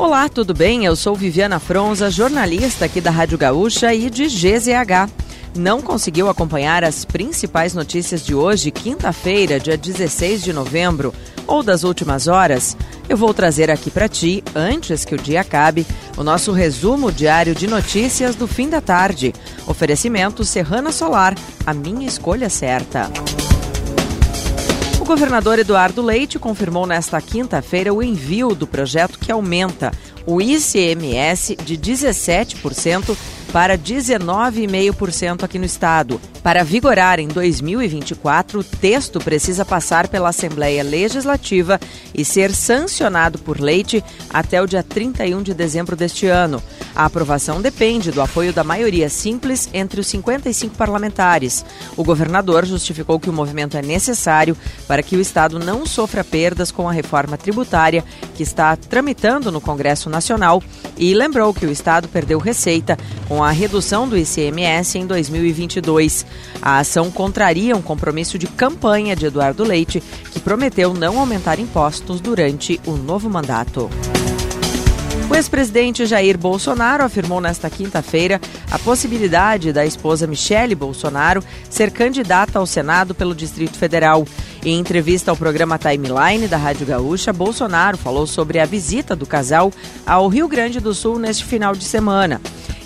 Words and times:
Olá, 0.00 0.30
tudo 0.30 0.54
bem? 0.54 0.86
Eu 0.86 0.96
sou 0.96 1.14
Viviana 1.14 1.60
Fronza, 1.60 2.10
jornalista 2.10 2.86
aqui 2.86 3.02
da 3.02 3.10
Rádio 3.10 3.36
Gaúcha 3.36 3.92
e 3.92 4.08
de 4.08 4.28
GZH. 4.28 5.10
Não 5.54 5.82
conseguiu 5.82 6.30
acompanhar 6.30 6.82
as 6.82 7.04
principais 7.04 7.74
notícias 7.74 8.24
de 8.24 8.34
hoje, 8.34 8.70
quinta-feira, 8.70 9.60
dia 9.60 9.76
16 9.76 10.42
de 10.42 10.54
novembro, 10.54 11.12
ou 11.46 11.62
das 11.62 11.84
últimas 11.84 12.28
horas? 12.28 12.78
Eu 13.10 13.16
vou 13.18 13.34
trazer 13.34 13.70
aqui 13.70 13.90
para 13.90 14.08
ti, 14.08 14.42
antes 14.54 15.04
que 15.04 15.14
o 15.14 15.18
dia 15.18 15.42
acabe, 15.42 15.86
o 16.16 16.24
nosso 16.24 16.50
resumo 16.50 17.12
diário 17.12 17.54
de 17.54 17.66
notícias 17.66 18.34
do 18.34 18.48
fim 18.48 18.70
da 18.70 18.80
tarde. 18.80 19.34
Oferecimento 19.66 20.46
Serrana 20.46 20.92
Solar, 20.92 21.34
a 21.66 21.74
minha 21.74 22.06
escolha 22.06 22.48
certa 22.48 23.10
governador 25.10 25.58
Eduardo 25.58 26.02
Leite 26.02 26.38
confirmou 26.38 26.86
nesta 26.86 27.20
quinta-feira 27.20 27.92
o 27.92 28.00
envio 28.00 28.54
do 28.54 28.64
projeto 28.64 29.18
que 29.18 29.32
aumenta 29.32 29.90
o 30.24 30.40
ICMS 30.40 31.56
de 31.56 31.76
17% 31.76 33.16
para 33.52 33.76
19,5% 33.76 35.42
aqui 35.42 35.58
no 35.58 35.64
estado. 35.64 36.20
Para 36.42 36.64
vigorar 36.64 37.20
em 37.20 37.28
2024, 37.28 38.60
o 38.60 38.64
texto 38.64 39.20
precisa 39.20 39.62
passar 39.62 40.08
pela 40.08 40.30
Assembleia 40.30 40.82
Legislativa 40.82 41.78
e 42.14 42.24
ser 42.24 42.54
sancionado 42.54 43.38
por 43.38 43.60
Leite 43.60 44.02
até 44.30 44.60
o 44.60 44.66
dia 44.66 44.82
31 44.82 45.42
de 45.42 45.52
dezembro 45.52 45.94
deste 45.94 46.26
ano. 46.26 46.62
A 46.94 47.04
aprovação 47.04 47.60
depende 47.60 48.10
do 48.10 48.22
apoio 48.22 48.54
da 48.54 48.64
maioria 48.64 49.08
simples 49.10 49.68
entre 49.72 50.00
os 50.00 50.06
55 50.06 50.76
parlamentares. 50.76 51.64
O 51.94 52.02
governador 52.02 52.64
justificou 52.64 53.20
que 53.20 53.28
o 53.28 53.32
movimento 53.32 53.76
é 53.76 53.82
necessário 53.82 54.56
para 54.88 55.02
que 55.02 55.16
o 55.16 55.20
Estado 55.20 55.58
não 55.58 55.84
sofra 55.84 56.24
perdas 56.24 56.72
com 56.72 56.88
a 56.88 56.92
reforma 56.92 57.36
tributária 57.36 58.02
que 58.34 58.42
está 58.42 58.74
tramitando 58.76 59.52
no 59.52 59.60
Congresso 59.60 60.08
Nacional 60.08 60.62
e 60.96 61.14
lembrou 61.14 61.52
que 61.52 61.66
o 61.66 61.70
Estado 61.70 62.08
perdeu 62.08 62.38
receita 62.38 62.98
com 63.28 63.44
a 63.44 63.50
redução 63.50 64.08
do 64.08 64.16
ICMS 64.16 64.98
em 64.98 65.06
2022. 65.06 66.26
A 66.60 66.78
ação 66.78 67.10
contraria 67.10 67.76
um 67.76 67.82
compromisso 67.82 68.38
de 68.38 68.46
campanha 68.46 69.16
de 69.16 69.26
Eduardo 69.26 69.64
Leite, 69.64 70.02
que 70.30 70.40
prometeu 70.40 70.94
não 70.94 71.18
aumentar 71.18 71.58
impostos 71.58 72.20
durante 72.20 72.80
o 72.86 72.92
novo 72.92 73.30
mandato. 73.30 73.90
O 75.30 75.34
ex-presidente 75.36 76.06
Jair 76.06 76.36
Bolsonaro 76.36 77.04
afirmou 77.04 77.40
nesta 77.40 77.70
quinta-feira 77.70 78.40
a 78.68 78.76
possibilidade 78.80 79.72
da 79.72 79.86
esposa 79.86 80.26
Michele 80.26 80.74
Bolsonaro 80.74 81.40
ser 81.70 81.92
candidata 81.92 82.58
ao 82.58 82.66
Senado 82.66 83.14
pelo 83.14 83.32
Distrito 83.32 83.78
Federal. 83.78 84.26
Em 84.64 84.76
entrevista 84.76 85.30
ao 85.30 85.36
programa 85.36 85.78
Timeline 85.78 86.48
da 86.48 86.56
Rádio 86.56 86.84
Gaúcha, 86.84 87.32
Bolsonaro 87.32 87.96
falou 87.96 88.26
sobre 88.26 88.58
a 88.58 88.66
visita 88.66 89.14
do 89.14 89.24
casal 89.24 89.72
ao 90.04 90.26
Rio 90.26 90.48
Grande 90.48 90.80
do 90.80 90.92
Sul 90.92 91.16
neste 91.16 91.44
final 91.44 91.76
de 91.76 91.84
semana. 91.84 92.40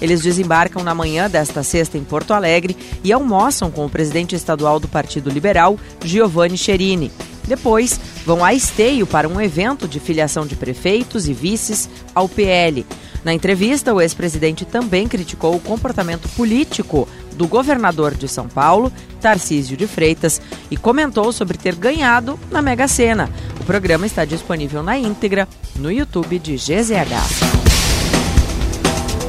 Eles 0.05 0.20
desembarcam 0.20 0.84
na 0.84 0.94
manhã 0.94 1.30
desta 1.30 1.62
sexta 1.62 1.97
em 1.97 2.05
Porto 2.05 2.34
Alegre 2.34 2.77
e 3.02 3.10
almoçam 3.10 3.70
com 3.70 3.86
o 3.86 3.88
presidente 3.88 4.36
estadual 4.36 4.78
do 4.78 4.86
Partido 4.86 5.30
Liberal, 5.30 5.78
Giovanni 6.05 6.58
Cherini. 6.58 7.11
Depois, 7.48 7.98
vão 8.27 8.44
a 8.44 8.52
Esteio 8.52 9.06
para 9.06 9.27
um 9.27 9.41
evento 9.41 9.88
de 9.88 9.98
filiação 9.98 10.46
de 10.46 10.56
prefeitos 10.56 11.27
e 11.27 11.33
vices 11.33 11.88
ao 12.14 12.28
PL. 12.28 12.84
Na 13.24 13.33
entrevista, 13.33 13.94
o 13.94 14.00
ex-presidente 14.02 14.66
também 14.66 15.08
criticou 15.08 15.56
o 15.56 15.61
comportamento 15.61 16.28
político 16.36 17.08
do 17.33 17.48
governador 17.48 18.14
de 18.14 18.28
São 18.28 18.46
Paulo, 18.46 18.92
Tarcísio 19.22 19.74
de 19.74 19.86
Freitas, 19.86 20.39
e 20.70 20.77
comentou 20.77 21.33
sobre 21.33 21.56
ter 21.56 21.77
ganhado 21.77 22.39
na 22.50 22.61
Mega 22.61 22.86
Sena. 22.86 23.30
O 23.58 23.64
programa 23.64 24.05
está 24.05 24.27
disponível 24.27 24.83
na 24.83 24.98
íntegra 24.98 25.48
no 25.77 25.91
YouTube 25.91 26.39
de 26.39 26.56
GZH. 26.56 27.44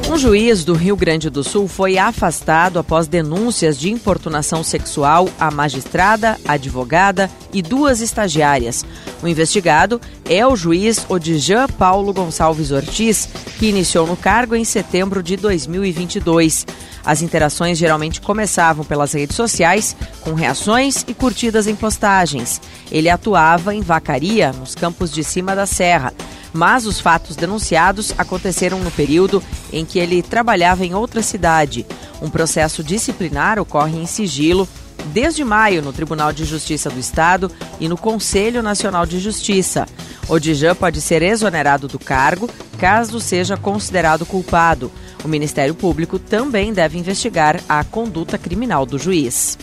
Um 0.08 0.18
juiz 0.20 0.64
do 0.64 0.76
Rio 0.76 0.96
Grande 0.96 1.32
do 1.32 1.44
Sul 1.44 1.68
foi 1.68 1.98
afastado 1.98 2.78
após 2.78 3.08
denúncias 3.08 3.76
de 3.78 3.92
importunação 3.92 4.64
sexual 4.64 5.28
à 5.40 5.50
magistrada, 5.50 6.40
advogada 6.48 7.30
e 7.52 7.60
duas 7.60 8.02
estagiárias. 8.02 8.86
O 9.24 9.28
investigado 9.28 10.00
é 10.30 10.46
o 10.46 10.56
juiz 10.56 11.04
Odijan 11.10 11.68
Paulo 11.68 12.14
Gonçalves 12.14 12.70
Ortiz, 12.70 13.28
que 13.58 13.66
iniciou 13.66 14.06
no 14.06 14.16
cargo 14.16 14.56
em 14.56 14.64
setembro 14.64 15.24
de 15.24 15.36
2022. 15.38 16.68
As 17.04 17.24
interações 17.24 17.76
geralmente 17.76 18.22
começavam 18.22 18.86
pelas 18.86 19.12
redes 19.12 19.36
sociais, 19.36 19.96
com 20.22 20.34
reações 20.36 21.04
e 21.08 21.16
curtidas 21.16 21.66
em 21.66 21.76
postagens. 21.76 22.62
Ele 22.92 23.10
atuava 23.10 23.74
em 23.74 23.82
Vacaria, 23.82 24.54
nos 24.54 24.76
campos 24.76 25.12
de 25.12 25.24
cima 25.24 25.56
da 25.56 25.66
serra 25.66 26.14
mas 26.56 26.86
os 26.86 27.00
fatos 27.00 27.36
denunciados 27.36 28.14
aconteceram 28.18 28.80
no 28.80 28.90
período 28.90 29.44
em 29.72 29.86
que 29.86 30.00
ele 30.00 30.24
trabalhava 30.24 30.86
em 30.86 30.96
outra 30.96 31.22
cidade. 31.22 31.86
Um 32.22 32.30
processo 32.30 32.84
disciplinar 32.84 33.60
ocorre 33.60 34.00
em 34.00 34.06
sigilo 34.06 34.68
desde 35.08 35.44
maio 35.44 35.82
no 35.82 35.94
Tribunal 35.94 36.34
de 36.34 36.46
Justiça 36.46 36.90
do 36.90 37.00
Estado 37.00 37.52
e 37.80 37.88
no 37.88 37.98
Conselho 37.98 38.64
Nacional 38.64 39.06
de 39.06 39.20
Justiça. 39.20 39.86
Odijan 40.28 40.74
pode 40.74 41.02
ser 41.02 41.22
exonerado 41.22 41.88
do 41.88 42.00
cargo 42.00 42.50
caso 42.80 43.20
seja 43.20 43.56
considerado 43.56 44.26
culpado. 44.26 44.92
O 45.24 45.28
Ministério 45.28 45.74
Público 45.74 46.20
também 46.20 46.74
deve 46.74 46.98
investigar 46.98 47.60
a 47.68 47.84
conduta 47.84 48.38
criminal 48.38 48.86
do 48.86 48.98
juiz. 48.98 49.58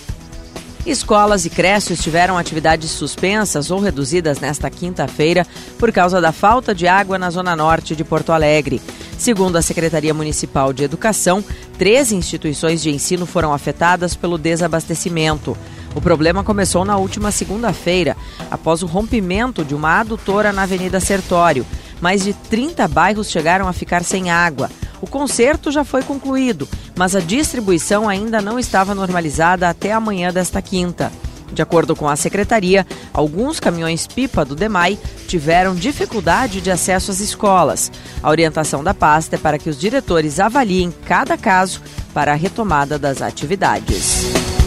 Escolas 0.84 1.44
e 1.44 1.50
creches 1.50 2.02
tiveram 2.02 2.36
atividades 2.36 2.90
suspensas 2.90 3.70
ou 3.70 3.78
reduzidas 3.78 4.40
nesta 4.40 4.68
quinta-feira 4.68 5.46
por 5.78 5.92
causa 5.92 6.20
da 6.20 6.32
falta 6.32 6.74
de 6.74 6.88
água 6.88 7.16
na 7.16 7.30
zona 7.30 7.54
norte 7.54 7.94
de 7.94 8.02
Porto 8.02 8.32
Alegre. 8.32 8.82
Segundo 9.16 9.56
a 9.56 9.62
Secretaria 9.62 10.12
Municipal 10.12 10.72
de 10.72 10.82
Educação, 10.82 11.44
13 11.78 12.16
instituições 12.16 12.82
de 12.82 12.90
ensino 12.90 13.26
foram 13.26 13.52
afetadas 13.52 14.16
pelo 14.16 14.36
desabastecimento. 14.36 15.56
O 15.94 16.00
problema 16.00 16.42
começou 16.42 16.84
na 16.84 16.96
última 16.96 17.30
segunda-feira, 17.30 18.16
após 18.50 18.82
o 18.82 18.86
rompimento 18.86 19.64
de 19.64 19.76
uma 19.76 20.00
adutora 20.00 20.52
na 20.52 20.62
Avenida 20.62 20.98
Sertório. 20.98 21.64
Mais 22.00 22.24
de 22.24 22.32
30 22.32 22.88
bairros 22.88 23.30
chegaram 23.30 23.68
a 23.68 23.72
ficar 23.72 24.02
sem 24.02 24.32
água. 24.32 24.68
O 25.02 25.06
conserto 25.06 25.72
já 25.72 25.82
foi 25.84 26.02
concluído, 26.02 26.68
mas 26.96 27.16
a 27.16 27.20
distribuição 27.20 28.08
ainda 28.08 28.40
não 28.40 28.56
estava 28.56 28.94
normalizada 28.94 29.68
até 29.68 29.92
amanhã 29.92 30.32
desta 30.32 30.62
quinta. 30.62 31.10
De 31.52 31.60
acordo 31.60 31.94
com 31.94 32.08
a 32.08 32.16
secretaria, 32.16 32.86
alguns 33.12 33.60
caminhões-pipa 33.60 34.44
do 34.44 34.54
DEMAI 34.54 34.98
tiveram 35.26 35.74
dificuldade 35.74 36.60
de 36.60 36.70
acesso 36.70 37.10
às 37.10 37.20
escolas. 37.20 37.90
A 38.22 38.30
orientação 38.30 38.82
da 38.82 38.94
pasta 38.94 39.34
é 39.34 39.38
para 39.38 39.58
que 39.58 39.68
os 39.68 39.78
diretores 39.78 40.38
avaliem 40.38 40.94
cada 41.04 41.36
caso 41.36 41.82
para 42.14 42.32
a 42.32 42.36
retomada 42.36 42.98
das 42.98 43.20
atividades. 43.20 44.61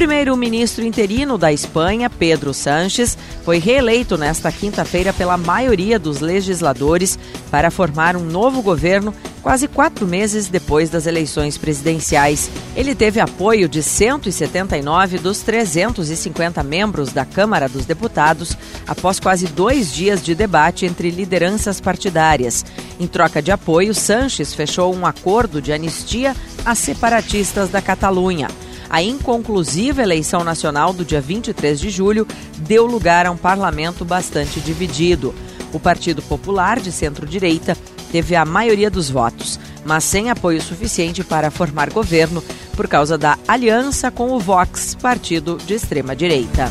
Primeiro-ministro 0.00 0.82
interino 0.82 1.36
da 1.36 1.52
Espanha, 1.52 2.08
Pedro 2.08 2.54
Sánchez, 2.54 3.18
foi 3.44 3.58
reeleito 3.58 4.16
nesta 4.16 4.50
quinta-feira 4.50 5.12
pela 5.12 5.36
maioria 5.36 5.98
dos 5.98 6.20
legisladores 6.20 7.18
para 7.50 7.70
formar 7.70 8.16
um 8.16 8.24
novo 8.24 8.62
governo 8.62 9.14
quase 9.42 9.68
quatro 9.68 10.06
meses 10.06 10.48
depois 10.48 10.88
das 10.88 11.06
eleições 11.06 11.58
presidenciais. 11.58 12.50
Ele 12.74 12.94
teve 12.94 13.20
apoio 13.20 13.68
de 13.68 13.82
179 13.82 15.18
dos 15.18 15.42
350 15.42 16.62
membros 16.62 17.12
da 17.12 17.26
Câmara 17.26 17.68
dos 17.68 17.84
Deputados 17.84 18.56
após 18.88 19.20
quase 19.20 19.48
dois 19.48 19.92
dias 19.92 20.22
de 20.22 20.34
debate 20.34 20.86
entre 20.86 21.10
lideranças 21.10 21.78
partidárias. 21.78 22.64
Em 22.98 23.06
troca 23.06 23.42
de 23.42 23.52
apoio, 23.52 23.94
Sanches 23.94 24.54
fechou 24.54 24.94
um 24.94 25.04
acordo 25.04 25.60
de 25.60 25.74
anistia 25.74 26.34
a 26.64 26.74
separatistas 26.74 27.68
da 27.68 27.82
Catalunha. 27.82 28.48
A 28.90 29.00
inconclusiva 29.00 30.02
eleição 30.02 30.42
nacional 30.42 30.92
do 30.92 31.04
dia 31.04 31.20
23 31.20 31.78
de 31.78 31.90
julho 31.90 32.26
deu 32.58 32.84
lugar 32.86 33.24
a 33.24 33.30
um 33.30 33.36
parlamento 33.36 34.04
bastante 34.04 34.60
dividido. 34.60 35.32
O 35.72 35.78
Partido 35.78 36.20
Popular, 36.20 36.80
de 36.80 36.90
centro-direita, 36.90 37.76
teve 38.10 38.34
a 38.34 38.44
maioria 38.44 38.90
dos 38.90 39.08
votos, 39.08 39.60
mas 39.84 40.02
sem 40.02 40.28
apoio 40.28 40.60
suficiente 40.60 41.22
para 41.22 41.52
formar 41.52 41.90
governo 41.90 42.42
por 42.74 42.88
causa 42.88 43.16
da 43.16 43.38
aliança 43.46 44.10
com 44.10 44.32
o 44.32 44.40
Vox, 44.40 44.96
partido 45.00 45.56
de 45.64 45.74
extrema-direita. 45.74 46.68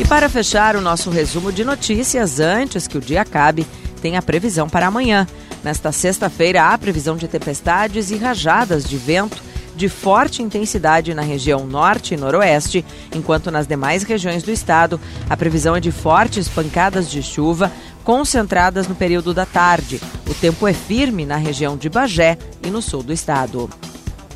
E 0.00 0.04
para 0.04 0.28
fechar 0.28 0.74
o 0.74 0.80
nosso 0.80 1.10
resumo 1.10 1.52
de 1.52 1.62
notícias, 1.64 2.40
antes 2.40 2.88
que 2.88 2.98
o 2.98 3.00
dia 3.00 3.22
acabe, 3.22 3.64
tem 4.02 4.16
a 4.16 4.22
previsão 4.22 4.68
para 4.68 4.88
amanhã. 4.88 5.28
Nesta 5.62 5.92
sexta-feira, 5.92 6.64
há 6.64 6.76
previsão 6.76 7.16
de 7.16 7.28
tempestades 7.28 8.10
e 8.10 8.16
rajadas 8.16 8.82
de 8.82 8.96
vento 8.96 9.49
de 9.74 9.88
forte 9.88 10.42
intensidade 10.42 11.14
na 11.14 11.22
região 11.22 11.66
norte 11.66 12.14
e 12.14 12.16
noroeste, 12.16 12.84
enquanto 13.14 13.50
nas 13.50 13.66
demais 13.66 14.02
regiões 14.02 14.42
do 14.42 14.50
estado 14.50 15.00
a 15.28 15.36
previsão 15.36 15.76
é 15.76 15.80
de 15.80 15.90
fortes 15.90 16.48
pancadas 16.48 17.10
de 17.10 17.22
chuva 17.22 17.70
concentradas 18.04 18.88
no 18.88 18.94
período 18.94 19.32
da 19.32 19.46
tarde. 19.46 20.00
O 20.28 20.34
tempo 20.34 20.66
é 20.66 20.72
firme 20.72 21.24
na 21.24 21.36
região 21.36 21.76
de 21.76 21.88
Bagé 21.88 22.38
e 22.62 22.70
no 22.70 22.82
sul 22.82 23.02
do 23.02 23.12
estado. 23.12 23.68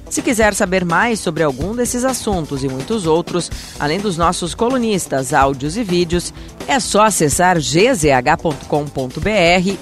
Se 0.08 0.22
quiser 0.22 0.54
saber 0.54 0.84
mais 0.84 1.18
sobre 1.18 1.42
algum 1.42 1.74
desses 1.74 2.04
assuntos 2.04 2.62
e 2.62 2.68
muitos 2.68 3.04
outros, 3.04 3.50
além 3.80 3.98
dos 3.98 4.16
nossos 4.16 4.54
colunistas, 4.54 5.32
áudios 5.32 5.76
e 5.76 5.82
vídeos, 5.82 6.32
é 6.68 6.78
só 6.78 7.06
acessar 7.06 7.56
gzh.com.br 7.58 8.68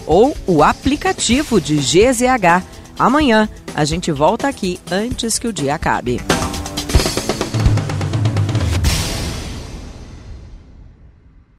ou 0.06 0.34
o 0.46 0.62
aplicativo 0.62 1.60
de 1.60 1.76
GZH. 1.76 2.64
Amanhã 2.98 3.48
a 3.74 3.84
gente 3.84 4.12
volta 4.12 4.48
aqui 4.48 4.80
antes 4.90 5.38
que 5.38 5.48
o 5.48 5.52
dia 5.52 5.74
acabe. 5.74 6.20